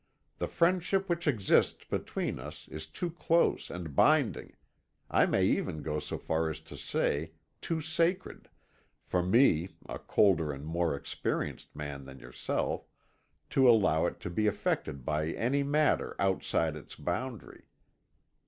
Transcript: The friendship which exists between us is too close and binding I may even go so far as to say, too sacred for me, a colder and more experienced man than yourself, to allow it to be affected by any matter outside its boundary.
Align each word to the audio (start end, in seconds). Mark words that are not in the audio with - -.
The 0.39 0.47
friendship 0.47 1.07
which 1.07 1.27
exists 1.27 1.85
between 1.85 2.39
us 2.39 2.67
is 2.69 2.87
too 2.89 3.11
close 3.11 3.69
and 3.69 3.95
binding 3.95 4.55
I 5.11 5.27
may 5.27 5.45
even 5.45 5.83
go 5.83 5.99
so 5.99 6.17
far 6.17 6.49
as 6.49 6.59
to 6.61 6.75
say, 6.75 7.33
too 7.61 7.81
sacred 7.81 8.49
for 9.03 9.21
me, 9.21 9.75
a 9.87 9.99
colder 9.99 10.51
and 10.51 10.65
more 10.65 10.95
experienced 10.95 11.75
man 11.75 12.05
than 12.05 12.17
yourself, 12.17 12.87
to 13.51 13.69
allow 13.69 14.07
it 14.07 14.19
to 14.21 14.31
be 14.31 14.47
affected 14.47 15.05
by 15.05 15.29
any 15.33 15.61
matter 15.61 16.15
outside 16.17 16.75
its 16.75 16.95
boundary. 16.95 17.65